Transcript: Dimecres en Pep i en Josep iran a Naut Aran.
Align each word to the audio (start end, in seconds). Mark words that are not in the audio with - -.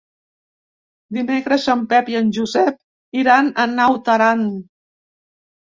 Dimecres 1.17 1.65
en 1.73 1.83
Pep 1.91 2.09
i 2.15 2.17
en 2.21 2.33
Josep 2.39 3.21
iran 3.25 3.55
a 3.65 3.69
Naut 3.77 4.13
Aran. 4.17 4.45